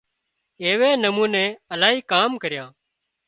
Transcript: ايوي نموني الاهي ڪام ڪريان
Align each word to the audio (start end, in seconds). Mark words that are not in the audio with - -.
ايوي 0.63 0.89
نموني 1.03 1.45
الاهي 1.73 1.99
ڪام 2.11 2.31
ڪريان 2.41 2.69